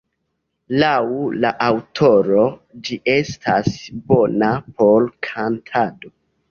[0.83, 0.93] Laŭ
[1.43, 2.47] la aŭtoro,
[2.89, 3.73] ĝi estas
[4.11, 6.19] bona por kantado.